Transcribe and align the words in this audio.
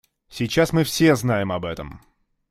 Сейчас 0.31 0.73
мы 0.73 0.83
все 0.83 1.15
знаем 1.15 1.51
об 1.51 1.63
этом. 1.63 2.01